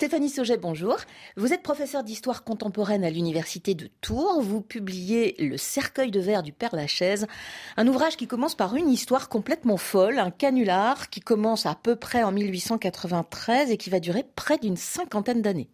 Stéphanie 0.00 0.30
Sauget, 0.30 0.56
bonjour. 0.56 0.96
Vous 1.36 1.52
êtes 1.52 1.62
professeur 1.62 2.02
d'histoire 2.02 2.42
contemporaine 2.42 3.04
à 3.04 3.10
l'université 3.10 3.74
de 3.74 3.90
Tours. 4.00 4.40
Vous 4.40 4.62
publiez 4.62 5.34
Le 5.38 5.58
cercueil 5.58 6.10
de 6.10 6.20
verre 6.20 6.42
du 6.42 6.52
Père 6.52 6.74
Lachaise, 6.74 7.26
un 7.76 7.86
ouvrage 7.86 8.16
qui 8.16 8.26
commence 8.26 8.54
par 8.54 8.76
une 8.76 8.88
histoire 8.88 9.28
complètement 9.28 9.76
folle, 9.76 10.18
un 10.18 10.30
canular 10.30 11.10
qui 11.10 11.20
commence 11.20 11.66
à 11.66 11.74
peu 11.74 11.96
près 11.96 12.22
en 12.22 12.32
1893 12.32 13.70
et 13.70 13.76
qui 13.76 13.90
va 13.90 14.00
durer 14.00 14.24
près 14.36 14.56
d'une 14.56 14.78
cinquantaine 14.78 15.42
d'années. 15.42 15.68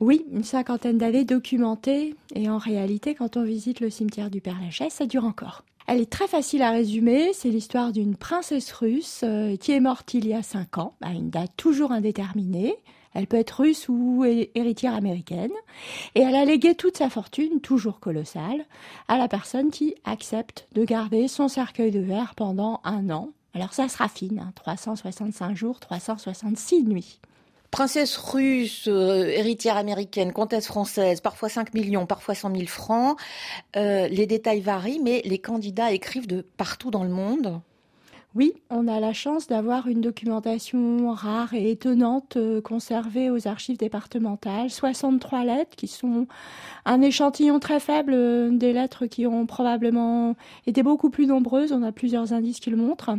Oui, 0.00 0.24
une 0.32 0.42
cinquantaine 0.42 0.96
d'années 0.96 1.26
documentées. 1.26 2.14
Et 2.34 2.48
en 2.48 2.56
réalité, 2.56 3.14
quand 3.14 3.36
on 3.36 3.44
visite 3.44 3.80
le 3.80 3.90
cimetière 3.90 4.30
du 4.30 4.40
Père 4.40 4.58
Lachaise, 4.58 4.94
ça 4.94 5.04
dure 5.04 5.26
encore. 5.26 5.66
Elle 5.86 6.00
est 6.00 6.10
très 6.10 6.28
facile 6.28 6.62
à 6.62 6.70
résumer. 6.70 7.34
C'est 7.34 7.50
l'histoire 7.50 7.92
d'une 7.92 8.16
princesse 8.16 8.72
russe 8.72 9.20
euh, 9.22 9.54
qui 9.58 9.72
est 9.72 9.80
morte 9.80 10.14
il 10.14 10.26
y 10.26 10.32
a 10.32 10.42
cinq 10.42 10.78
ans, 10.78 10.94
à 11.02 11.10
une 11.10 11.28
date 11.28 11.52
toujours 11.58 11.92
indéterminée. 11.92 12.78
Elle 13.14 13.26
peut 13.26 13.36
être 13.36 13.62
russe 13.62 13.88
ou 13.88 14.24
héritière 14.24 14.94
américaine. 14.94 15.52
Et 16.14 16.20
elle 16.20 16.34
a 16.34 16.44
légué 16.44 16.74
toute 16.74 16.98
sa 16.98 17.08
fortune, 17.08 17.60
toujours 17.60 18.00
colossale, 18.00 18.66
à 19.08 19.16
la 19.16 19.28
personne 19.28 19.70
qui 19.70 19.94
accepte 20.04 20.66
de 20.72 20.84
garder 20.84 21.28
son 21.28 21.48
cercueil 21.48 21.90
de 21.90 22.00
verre 22.00 22.34
pendant 22.34 22.80
un 22.84 23.10
an. 23.10 23.30
Alors 23.54 23.72
ça 23.72 23.88
se 23.88 23.96
raffine, 23.96 24.52
365 24.56 25.44
hein, 25.44 25.54
jours, 25.54 25.78
366 25.78 26.82
nuits. 26.82 27.20
Princesse 27.70 28.16
russe, 28.16 28.84
euh, 28.86 29.26
héritière 29.26 29.76
américaine, 29.76 30.32
comtesse 30.32 30.66
française, 30.66 31.20
parfois 31.20 31.48
5 31.48 31.74
millions, 31.74 32.06
parfois 32.06 32.34
100 32.34 32.54
000 32.54 32.66
francs. 32.66 33.18
Euh, 33.76 34.06
les 34.08 34.26
détails 34.26 34.60
varient, 34.60 35.00
mais 35.02 35.22
les 35.24 35.38
candidats 35.38 35.92
écrivent 35.92 36.28
de 36.28 36.42
partout 36.56 36.92
dans 36.92 37.02
le 37.02 37.10
monde. 37.10 37.60
Oui, 38.34 38.52
on 38.68 38.88
a 38.88 38.98
la 38.98 39.12
chance 39.12 39.46
d'avoir 39.46 39.86
une 39.86 40.00
documentation 40.00 41.12
rare 41.12 41.54
et 41.54 41.70
étonnante 41.70 42.36
euh, 42.36 42.60
conservée 42.60 43.30
aux 43.30 43.46
archives 43.46 43.76
départementales. 43.76 44.70
63 44.70 45.44
lettres 45.44 45.76
qui 45.76 45.86
sont 45.86 46.26
un 46.84 47.00
échantillon 47.00 47.60
très 47.60 47.78
faible 47.78 48.58
des 48.58 48.72
lettres 48.72 49.06
qui 49.06 49.28
ont 49.28 49.46
probablement 49.46 50.34
été 50.66 50.82
beaucoup 50.82 51.10
plus 51.10 51.28
nombreuses. 51.28 51.70
On 51.70 51.84
a 51.84 51.92
plusieurs 51.92 52.32
indices 52.32 52.58
qui 52.58 52.70
le 52.70 52.76
montrent. 52.76 53.16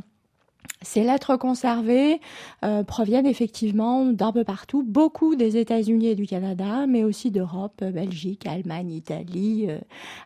Ces 0.81 1.03
lettres 1.03 1.35
conservées 1.35 2.21
euh, 2.63 2.83
proviennent 2.83 3.25
effectivement 3.25 4.05
d'un 4.05 4.31
peu 4.31 4.43
partout, 4.43 4.83
beaucoup 4.83 5.35
des 5.35 5.57
États-Unis 5.57 6.07
et 6.07 6.15
du 6.15 6.27
Canada, 6.27 6.85
mais 6.87 7.03
aussi 7.03 7.31
d'Europe, 7.31 7.83
Belgique, 7.83 8.45
Allemagne, 8.45 8.91
Italie, 8.91 9.65
euh, 9.69 9.79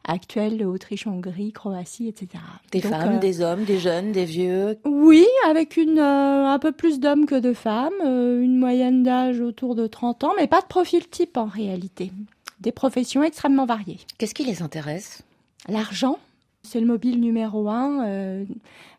actuelle 0.06 0.66
Autriche, 0.66 1.08
Hongrie, 1.08 1.54
Croatie, 1.54 2.08
etc. 2.08 2.44
Des 2.72 2.82
femmes, 2.82 3.16
euh, 3.16 3.20
des 3.20 3.42
hommes, 3.42 3.64
des 3.64 3.80
jeunes, 3.80 4.12
des 4.12 4.26
vieux? 4.26 4.78
Oui, 4.86 5.26
avec 5.50 5.78
une, 5.78 6.00
un 6.00 6.60
peu 6.60 6.72
plus 6.72 7.00
d'hommes 7.00 7.26
que 7.26 7.40
de 7.40 7.54
femmes, 7.54 7.94
une 8.02 8.58
moyenne 8.58 9.04
d'âge 9.04 9.40
autour 9.40 9.76
de 9.76 9.88
30 9.88 10.26
ans, 10.26 10.34
mais 10.38 10.48
pas 10.48 10.62
de 10.62 10.68
profil 10.68 11.08
type 11.08 11.38
en 11.38 11.46
réalité. 11.46 12.12
Des 12.60 12.72
professions 12.74 13.24
extrêmement 13.24 13.66
variées. 13.66 14.00
Qu'est-ce 14.18 14.34
qui 14.34 14.44
les 14.44 14.62
intéresse? 14.62 15.24
L'argent, 15.70 16.18
c'est 16.64 16.80
le 16.80 16.86
mobile 16.86 17.20
numéro 17.20 17.70
un, 17.70 18.06
euh, 18.06 18.46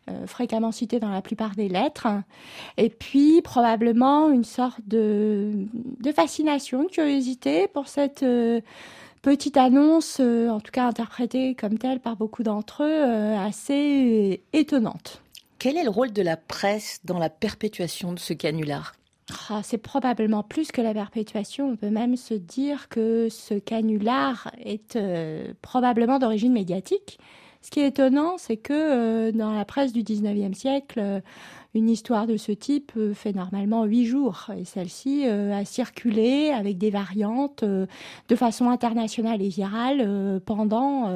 euh, 0.09 0.27
fréquemment 0.27 0.71
cité 0.71 0.99
dans 0.99 1.09
la 1.09 1.21
plupart 1.21 1.55
des 1.55 1.69
lettres. 1.69 2.07
Et 2.77 2.89
puis 2.89 3.41
probablement 3.41 4.29
une 4.29 4.43
sorte 4.43 4.81
de, 4.87 5.67
fascination, 6.15 6.83
de 6.83 6.89
curiosité 6.89 7.67
pour 7.67 7.87
cette 7.87 8.23
euh, 8.23 8.61
petite 9.21 9.57
annonce, 9.57 10.19
en 10.19 10.59
tout 10.59 10.71
cas 10.71 10.85
interprétée 10.87 11.55
comme 11.55 11.77
telle 11.77 11.99
par 11.99 12.15
beaucoup 12.15 12.43
d'entre 12.43 12.83
eux, 12.83 13.35
assez 13.37 14.41
étonnante. 14.53 15.21
Quel 15.59 15.77
est 15.77 15.83
le 15.83 15.91
rôle 15.91 16.11
de 16.11 16.23
la 16.23 16.37
presse 16.37 16.99
dans 17.03 17.19
la 17.19 17.29
perpétuation 17.29 18.13
de 18.13 18.19
ce 18.19 18.33
canular? 18.33 18.93
Ah, 19.49 19.61
c'est 19.63 19.77
probablement 19.77 20.41
plus 20.41 20.71
que 20.71 20.81
la 20.81 20.93
perpétuation. 20.93 21.69
On 21.69 21.75
peut 21.75 21.91
même 21.91 22.17
se 22.17 22.33
dire 22.33 22.89
que 22.89 23.29
ce 23.29 23.53
canular 23.53 24.51
est 24.65 24.97
probablement 25.61 26.17
d'origine 26.17 26.51
médiatique. 26.51 27.19
Ce 27.61 27.69
qui 27.69 27.79
est 27.79 27.87
étonnant, 27.87 28.37
c'est 28.37 28.57
que 28.57 28.73
euh, 28.73 29.31
dans 29.31 29.53
la 29.53 29.65
presse 29.65 29.93
du 29.93 30.01
19e 30.01 30.53
siècle, 30.53 30.99
euh, 30.99 31.19
une 31.75 31.89
histoire 31.89 32.25
de 32.25 32.35
ce 32.35 32.51
type 32.51 32.91
euh, 32.97 33.13
fait 33.13 33.33
normalement 33.33 33.85
huit 33.85 34.05
jours. 34.05 34.47
Et 34.57 34.65
celle-ci 34.65 35.25
a 35.25 35.63
circulé 35.63 36.49
avec 36.49 36.77
des 36.77 36.89
variantes 36.89 37.63
de 37.63 38.35
façon 38.35 38.69
internationale 38.69 39.41
et 39.41 39.49
virale 39.49 40.41
pendant 40.45 41.09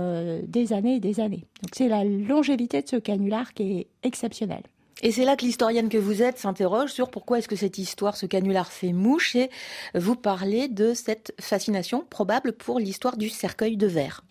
des 0.48 0.74
années 0.74 0.96
et 0.96 1.00
des 1.00 1.20
années. 1.20 1.46
Donc 1.62 1.72
c'est 1.74 1.88
la 1.88 2.04
longévité 2.04 2.82
de 2.82 2.88
ce 2.88 2.96
canular 2.98 3.54
qui 3.54 3.80
est 3.80 3.88
exceptionnelle. 4.04 4.64
Et 5.02 5.12
c'est 5.12 5.26
là 5.26 5.36
que 5.36 5.44
l'historienne 5.44 5.90
que 5.90 5.98
vous 5.98 6.22
êtes 6.22 6.38
s'interroge 6.38 6.92
sur 6.92 7.10
pourquoi 7.10 7.40
est-ce 7.40 7.48
que 7.48 7.56
cette 7.56 7.78
histoire, 7.78 8.16
ce 8.16 8.26
canular 8.26 8.72
fait 8.72 8.94
mouche, 8.94 9.36
et 9.36 9.50
vous 9.94 10.16
parlez 10.16 10.68
de 10.68 10.94
cette 10.94 11.34
fascination 11.40 12.06
probable 12.10 12.54
pour 12.54 12.80
l'histoire 12.80 13.18
du 13.18 13.30
cercueil 13.30 13.78
de 13.78 13.88
verre. 13.88 14.24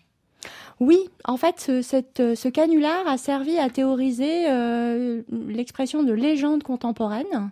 Oui, 0.79 0.97
en 1.23 1.37
fait, 1.37 1.59
ce, 1.59 2.49
canular 2.49 3.07
a 3.07 3.17
servi 3.17 3.57
à 3.57 3.69
théoriser 3.69 4.49
euh, 4.49 5.21
l'expression 5.29 6.03
de 6.03 6.11
légende 6.11 6.63
contemporaine. 6.63 7.51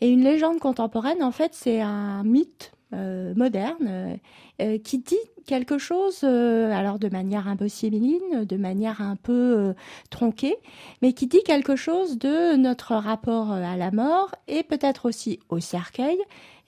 Et 0.00 0.08
une 0.08 0.22
légende 0.22 0.58
contemporaine, 0.58 1.22
en 1.22 1.32
fait, 1.32 1.54
c'est 1.54 1.80
un 1.80 2.22
mythe 2.24 2.72
euh, 2.92 3.34
moderne 3.34 4.18
euh, 4.60 4.78
qui 4.78 4.98
dit 4.98 5.16
quelque 5.46 5.78
chose, 5.78 6.22
alors 6.22 7.00
de 7.00 7.08
manière 7.08 7.48
un 7.48 7.56
peu 7.56 7.66
de 7.66 8.56
manière 8.56 9.00
un 9.00 9.16
peu 9.16 9.74
tronquée, 10.10 10.56
mais 11.02 11.14
qui 11.14 11.26
dit 11.26 11.42
quelque 11.42 11.74
chose 11.74 12.16
de 12.16 12.54
notre 12.54 12.94
rapport 12.94 13.50
à 13.50 13.76
la 13.76 13.90
mort 13.90 14.32
et 14.46 14.62
peut-être 14.62 15.06
aussi 15.06 15.40
au 15.48 15.58
cercueil. 15.58 16.18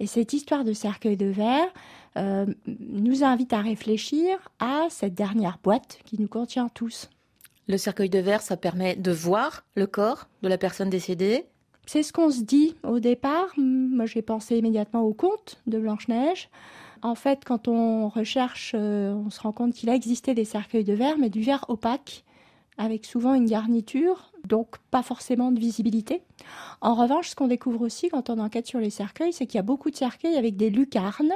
Et 0.00 0.08
cette 0.08 0.32
histoire 0.32 0.64
de 0.64 0.72
cercueil 0.72 1.16
de 1.16 1.26
verre, 1.26 1.68
euh, 2.16 2.46
nous 2.66 3.24
invite 3.24 3.52
à 3.52 3.60
réfléchir 3.60 4.38
à 4.60 4.86
cette 4.88 5.14
dernière 5.14 5.58
boîte 5.62 5.98
qui 6.04 6.20
nous 6.20 6.28
contient 6.28 6.68
tous. 6.68 7.10
Le 7.66 7.76
cercueil 7.76 8.10
de 8.10 8.18
verre, 8.18 8.42
ça 8.42 8.56
permet 8.56 8.94
de 8.94 9.10
voir 9.10 9.64
le 9.74 9.86
corps 9.86 10.28
de 10.42 10.48
la 10.48 10.58
personne 10.58 10.90
décédée 10.90 11.46
C'est 11.86 12.02
ce 12.02 12.12
qu'on 12.12 12.30
se 12.30 12.42
dit 12.42 12.74
au 12.82 12.98
départ. 12.98 13.48
Moi, 13.56 14.06
j'ai 14.06 14.22
pensé 14.22 14.58
immédiatement 14.58 15.02
au 15.02 15.12
conte 15.12 15.60
de 15.66 15.78
Blanche-Neige. 15.78 16.48
En 17.02 17.14
fait, 17.14 17.44
quand 17.44 17.68
on 17.68 18.08
recherche, 18.08 18.72
euh, 18.74 19.12
on 19.12 19.28
se 19.28 19.40
rend 19.40 19.52
compte 19.52 19.74
qu'il 19.74 19.90
a 19.90 19.94
existé 19.94 20.32
des 20.32 20.46
cercueils 20.46 20.84
de 20.84 20.94
verre, 20.94 21.18
mais 21.18 21.28
du 21.28 21.42
verre 21.42 21.66
opaque, 21.68 22.24
avec 22.78 23.04
souvent 23.04 23.34
une 23.34 23.44
garniture, 23.44 24.32
donc 24.48 24.78
pas 24.90 25.02
forcément 25.02 25.52
de 25.52 25.60
visibilité. 25.60 26.22
En 26.80 26.94
revanche, 26.94 27.28
ce 27.28 27.34
qu'on 27.34 27.46
découvre 27.46 27.82
aussi 27.82 28.08
quand 28.08 28.30
on 28.30 28.38
enquête 28.38 28.66
sur 28.66 28.80
les 28.80 28.88
cercueils, 28.88 29.34
c'est 29.34 29.46
qu'il 29.46 29.56
y 29.56 29.60
a 29.60 29.62
beaucoup 29.62 29.90
de 29.90 29.96
cercueils 29.96 30.36
avec 30.36 30.56
des 30.56 30.70
lucarnes 30.70 31.34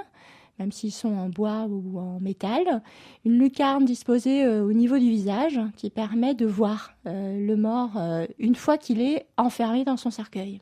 même 0.59 0.73
s'ils 0.73 0.93
sont 0.93 1.15
en 1.15 1.29
bois 1.29 1.67
ou 1.69 1.99
en 1.99 2.21
métal, 2.21 2.83
une 3.25 3.39
lucarne 3.39 3.85
disposée 3.85 4.45
euh, 4.45 4.65
au 4.65 4.73
niveau 4.73 4.99
du 4.99 5.09
visage 5.09 5.61
qui 5.77 5.91
permet 5.91 6.35
de 6.35 6.47
voir 6.47 6.93
euh, 7.07 7.47
le 7.47 7.57
mort 7.57 7.93
euh, 7.97 8.27
une 8.39 8.55
fois 8.55 8.79
qu'il 8.79 9.01
est 9.01 9.27
enfermé 9.37 9.85
dans 9.85 9.97
son 9.97 10.11
cercueil. 10.11 10.61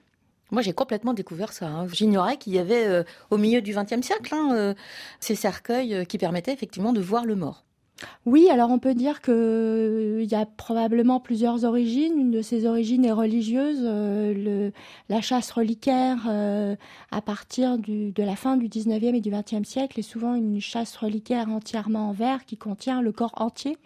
Moi, 0.53 0.63
j'ai 0.63 0.73
complètement 0.73 1.13
découvert 1.13 1.53
ça. 1.53 1.67
Hein. 1.67 1.89
J'ignorais 1.89 2.37
qu'il 2.37 2.55
y 2.55 2.59
avait 2.59 3.05
au 3.31 3.37
milieu 3.37 3.61
du 3.61 3.75
XXe 3.75 4.07
siècle 4.07 4.33
hein, 4.33 4.75
ces 5.19 5.35
cercueils 5.35 6.07
qui 6.07 6.19
permettaient 6.19 6.53
effectivement 6.53 6.93
de 6.93 7.01
voir 7.01 7.25
le 7.25 7.35
mort. 7.35 7.65
Oui, 8.27 8.49
alors 8.51 8.71
on 8.71 8.79
peut 8.79 8.95
dire 8.95 9.23
qu'il 9.23 9.33
euh, 9.35 10.27
y 10.29 10.35
a 10.35 10.45
probablement 10.45 11.19
plusieurs 11.19 11.65
origines. 11.65 12.19
Une 12.19 12.31
de 12.31 12.43
ces 12.43 12.67
origines 12.67 13.05
est 13.05 13.13
religieuse, 13.13 13.81
euh, 13.83 14.71
la 15.09 15.21
chasse 15.23 15.51
reliquaire 15.51 16.19
euh, 16.29 16.77
à 17.11 17.23
partir 17.23 17.79
de 17.79 18.23
la 18.23 18.37
fin 18.37 18.57
du 18.57 18.69
19e 18.69 19.15
et 19.15 19.21
du 19.21 19.31
20e 19.31 19.65
siècle 19.65 19.99
est 19.99 20.03
souvent 20.03 20.35
une 20.35 20.61
chasse 20.61 20.97
reliquaire 20.97 21.49
entièrement 21.49 22.11
en 22.11 22.13
verre 22.13 22.45
qui 22.45 22.57
contient 22.59 23.01
le 23.01 23.13
corps 23.13 23.35
entier 23.37 23.79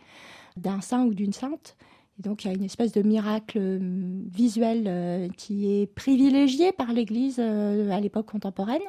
d'un 0.56 0.80
saint 0.80 1.04
ou 1.04 1.14
d'une 1.14 1.32
sainte. 1.32 1.76
Et 2.18 2.22
donc 2.22 2.44
il 2.44 2.48
y 2.48 2.50
a 2.50 2.54
une 2.54 2.64
espèce 2.64 2.92
de 2.92 3.02
miracle 3.02 3.78
visuel 4.32 5.30
qui 5.36 5.70
est 5.72 5.86
privilégié 5.86 6.72
par 6.72 6.92
l'Église 6.92 7.38
à 7.38 8.00
l'époque 8.00 8.26
contemporaine. 8.26 8.82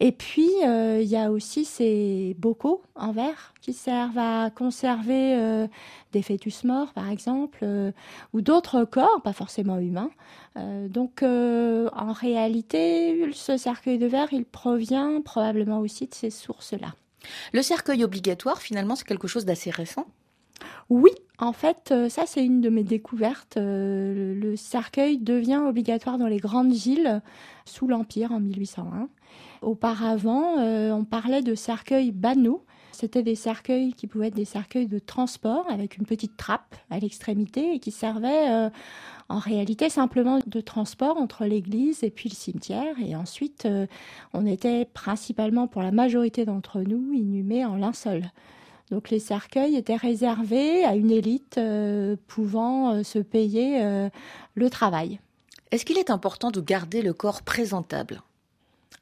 Et 0.00 0.12
puis, 0.12 0.50
euh, 0.64 1.00
il 1.00 1.08
y 1.08 1.16
a 1.16 1.30
aussi 1.30 1.64
ces 1.64 2.34
bocaux 2.38 2.82
en 2.94 3.12
verre 3.12 3.54
qui 3.60 3.72
servent 3.72 4.18
à 4.18 4.50
conserver 4.50 5.36
euh, 5.36 5.66
des 6.12 6.22
fœtus 6.22 6.64
morts, 6.64 6.92
par 6.92 7.08
exemple, 7.10 7.60
euh, 7.62 7.92
ou 8.32 8.40
d'autres 8.40 8.84
corps, 8.84 9.22
pas 9.22 9.32
forcément 9.32 9.78
humains. 9.78 10.10
donc, 10.56 11.22
en 11.22 12.12
réalité, 12.12 13.30
ce 13.32 13.56
cercueil 13.56 13.98
de 13.98 14.06
verre, 14.06 14.28
il 14.32 14.44
provient 14.44 15.20
probablement 15.20 15.80
aussi 15.80 16.06
de 16.06 16.14
ces 16.14 16.30
sources-là. 16.30 16.94
Le 17.52 17.62
cercueil 17.62 18.04
obligatoire, 18.04 18.60
finalement, 18.60 18.94
c'est 18.96 19.06
quelque 19.06 19.28
chose 19.28 19.44
d'assez 19.44 19.70
récent? 19.70 20.06
Oui, 20.90 21.10
en 21.38 21.52
fait, 21.52 21.92
ça 22.08 22.26
c'est 22.26 22.44
une 22.44 22.60
de 22.60 22.68
mes 22.68 22.84
découvertes. 22.84 23.56
Le 23.56 24.54
cercueil 24.56 25.18
devient 25.18 25.62
obligatoire 25.66 26.18
dans 26.18 26.28
les 26.28 26.36
grandes 26.36 26.72
villes 26.72 27.22
sous 27.64 27.88
l'Empire 27.88 28.30
en 28.30 28.40
1801. 28.40 29.08
Auparavant, 29.64 30.58
euh, 30.58 30.90
on 30.92 31.04
parlait 31.04 31.42
de 31.42 31.54
cercueils 31.54 32.12
banaux, 32.12 32.64
C'était 32.92 33.22
des 33.22 33.34
cercueils 33.34 33.92
qui 33.94 34.06
pouvaient 34.06 34.28
être 34.28 34.34
des 34.34 34.44
cercueils 34.44 34.86
de 34.86 34.98
transport 34.98 35.64
avec 35.70 35.96
une 35.96 36.04
petite 36.04 36.36
trappe 36.36 36.76
à 36.90 36.98
l'extrémité 36.98 37.74
et 37.74 37.78
qui 37.80 37.90
servaient 37.90 38.50
euh, 38.50 38.70
en 39.28 39.38
réalité 39.38 39.88
simplement 39.88 40.38
de 40.46 40.60
transport 40.60 41.16
entre 41.16 41.44
l'église 41.46 42.04
et 42.04 42.10
puis 42.10 42.28
le 42.28 42.34
cimetière. 42.34 42.94
Et 43.04 43.16
ensuite, 43.16 43.64
euh, 43.64 43.86
on 44.32 44.46
était 44.46 44.84
principalement 44.84 45.66
pour 45.66 45.82
la 45.82 45.92
majorité 45.92 46.44
d'entre 46.44 46.82
nous 46.82 47.12
inhumés 47.12 47.64
en 47.64 47.76
linceul. 47.76 48.30
Donc 48.90 49.08
les 49.08 49.18
cercueils 49.18 49.76
étaient 49.76 49.96
réservés 49.96 50.84
à 50.84 50.94
une 50.94 51.10
élite 51.10 51.58
pouvant 52.26 53.02
se 53.02 53.18
payer 53.18 53.82
le 54.54 54.70
travail. 54.70 55.20
Est-ce 55.70 55.86
qu'il 55.86 55.96
est 55.96 56.10
important 56.10 56.50
de 56.50 56.60
garder 56.60 57.00
le 57.00 57.14
corps 57.14 57.42
présentable? 57.42 58.22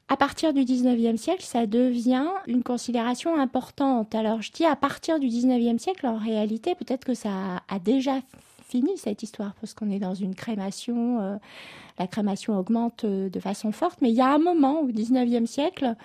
À 0.09 0.17
partir 0.17 0.53
du 0.53 0.61
19e 0.61 1.17
siècle, 1.17 1.43
ça 1.43 1.65
devient 1.65 2.27
une 2.47 2.61
considération 2.61 3.39
importante. 3.39 4.13
Alors 4.13 4.41
je 4.41 4.51
dis 4.51 4.65
à 4.65 4.75
partir 4.75 5.19
du 5.19 5.27
19e 5.27 5.79
siècle, 5.79 6.05
en 6.05 6.17
réalité, 6.17 6.75
peut-être 6.75 7.05
que 7.05 7.13
ça 7.13 7.61
a 7.67 7.79
déjà 7.79 8.19
fini 8.73 8.97
cette 8.97 9.23
histoire, 9.23 9.53
parce 9.61 9.73
qu'on 9.73 9.91
est 9.91 9.99
dans 9.99 10.15
une 10.15 10.35
crémation, 10.35 11.19
euh, 11.21 11.35
la 11.99 12.07
crémation 12.07 12.57
augmente 12.57 13.05
euh, 13.05 13.29
de 13.29 13.39
façon 13.39 13.71
forte, 13.71 13.99
mais 14.01 14.09
il 14.09 14.15
y 14.15 14.21
a 14.21 14.33
un 14.33 14.39
moment 14.39 14.81
au 14.81 14.89
19e 14.89 15.45
siècle 15.45 15.95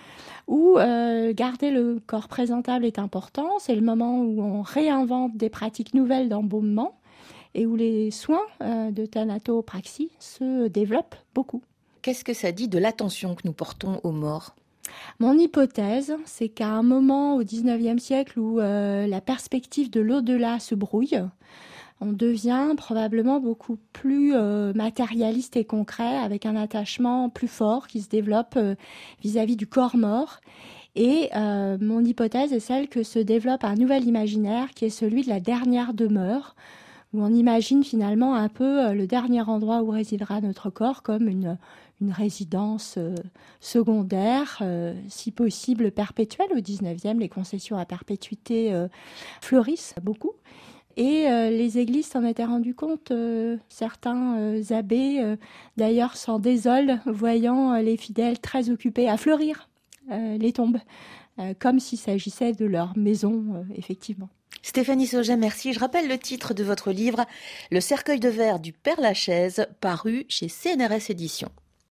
où 0.47 0.77
euh, 0.77 1.33
garder 1.33 1.71
le 1.71 1.99
corps 2.05 2.27
présentable 2.27 2.85
est 2.85 2.99
important, 2.99 3.57
c'est 3.59 3.75
le 3.75 3.81
moment 3.81 4.21
où 4.21 4.41
on 4.41 4.61
réinvente 4.61 5.35
des 5.35 5.49
pratiques 5.49 5.93
nouvelles 5.93 6.29
d'embaumement 6.29 6.95
et 7.55 7.65
où 7.65 7.75
les 7.75 8.11
soins 8.11 8.45
de 8.61 9.05
thanatopraxie 9.07 10.11
se 10.19 10.67
développent 10.67 11.15
beaucoup. 11.33 11.63
Qu'est-ce 12.09 12.23
que 12.23 12.33
ça 12.33 12.51
dit 12.51 12.67
de 12.67 12.79
l'attention 12.79 13.35
que 13.35 13.43
nous 13.45 13.53
portons 13.53 14.01
aux 14.03 14.11
morts? 14.11 14.55
Mon 15.19 15.37
hypothèse, 15.37 16.15
c'est 16.25 16.49
qu'à 16.49 16.69
un 16.69 16.81
moment 16.81 17.35
au 17.35 17.43
XIXe 17.43 18.01
siècle 18.01 18.39
où 18.39 18.59
euh, 18.59 19.05
la 19.05 19.21
perspective 19.21 19.91
de 19.91 20.01
l'au-delà 20.01 20.57
se 20.57 20.73
brouille, 20.73 21.21
on 22.01 22.11
devient 22.11 22.73
probablement 22.75 23.39
beaucoup 23.39 23.77
plus 23.93 24.33
euh, 24.33 24.73
matérialiste 24.73 25.55
et 25.55 25.65
concret, 25.65 26.17
avec 26.17 26.47
un 26.47 26.55
attachement 26.55 27.29
plus 27.29 27.47
fort 27.47 27.85
qui 27.85 28.01
se 28.01 28.09
développe 28.09 28.55
euh, 28.57 28.73
vis-à-vis 29.21 29.55
du 29.55 29.67
corps 29.67 29.95
mort. 29.95 30.41
Et 30.95 31.29
mon 31.35 32.03
hypothèse 32.03 32.51
est 32.53 32.59
celle 32.59 32.89
que 32.89 33.03
se 33.03 33.19
développe 33.19 33.63
un 33.63 33.75
nouvel 33.75 34.05
imaginaire 34.05 34.71
qui 34.71 34.85
est 34.85 34.89
celui 34.89 35.21
de 35.21 35.29
la 35.29 35.39
dernière 35.39 35.93
demeure, 35.93 36.55
où 37.13 37.23
on 37.23 37.33
imagine 37.33 37.83
finalement 37.83 38.35
un 38.35 38.49
peu 38.49 38.93
le 38.93 39.07
dernier 39.07 39.41
endroit 39.41 39.81
où 39.81 39.91
résidera 39.91 40.41
notre 40.41 40.69
corps 40.71 41.01
comme 41.01 41.27
une, 41.27 41.57
une 42.01 42.11
résidence 42.11 42.95
euh, 42.97 43.15
secondaire, 43.59 44.59
euh, 44.61 44.93
si 45.07 45.31
possible 45.31 45.91
perpétuelle. 45.91 46.49
Au 46.53 46.59
19e, 46.59 47.19
les 47.19 47.29
concessions 47.29 47.77
à 47.77 47.85
perpétuité 47.85 48.73
euh, 48.73 48.87
fleurissent 49.41 49.95
beaucoup. 50.01 50.33
Et 50.97 51.29
les 51.29 51.77
églises 51.77 52.07
s'en 52.07 52.25
étaient 52.25 52.43
rendues 52.43 52.75
compte. 52.75 53.13
certains 53.69 54.59
abbés, 54.71 55.35
d'ailleurs, 55.77 56.17
s'en 56.17 56.39
désolent, 56.39 56.99
voyant 57.05 57.75
les 57.75 57.95
fidèles 57.95 58.39
très 58.39 58.69
occupés 58.69 59.07
à 59.07 59.15
fleurir 59.15 59.69
les 60.09 60.51
tombes, 60.51 60.79
comme 61.59 61.79
s'il 61.79 61.99
s'agissait 61.99 62.51
de 62.51 62.65
leur 62.65 62.97
maison, 62.97 63.65
effectivement. 63.75 64.27
Stéphanie 64.61 65.07
Sauget, 65.07 65.37
merci. 65.37 65.71
Je 65.71 65.79
rappelle 65.79 66.09
le 66.09 66.17
titre 66.17 66.53
de 66.53 66.65
votre 66.65 66.91
livre, 66.91 67.25
Le 67.71 67.79
cercueil 67.79 68.19
de 68.19 68.27
verre 68.27 68.59
du 68.59 68.73
Père 68.73 68.99
Lachaise, 68.99 69.67
paru 69.79 70.25
chez 70.27 70.49
CNRS 70.49 71.11
Éditions. 71.11 71.51